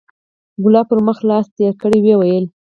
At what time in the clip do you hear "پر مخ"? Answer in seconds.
0.89-1.17